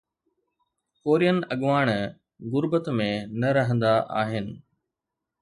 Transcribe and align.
Korean 1.01 1.37
اڳواڻ 1.53 1.87
غربت 2.51 2.85
۾ 2.97 3.09
نه 3.39 3.49
رهندا 3.57 3.93
آهن. 4.21 4.47